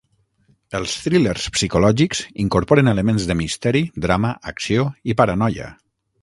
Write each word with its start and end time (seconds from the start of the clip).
Els 0.77 0.93
thrillers 1.01 1.43
psicològics 1.57 2.21
incorporen 2.45 2.89
elements 2.93 3.29
de 3.33 3.37
misteri, 3.43 3.83
drama, 4.07 4.33
acció, 4.55 4.89
i 5.13 5.19
paranoia. 5.21 5.71